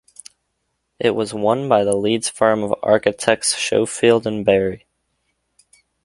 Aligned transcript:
It 0.99 1.11
was 1.11 1.31
won 1.31 1.69
by 1.69 1.83
the 1.83 1.95
Leeds 1.95 2.27
firm 2.27 2.63
of 2.63 2.73
architects 2.81 3.55
Schofield 3.55 4.25
and 4.25 4.43
Berry. 4.43 4.87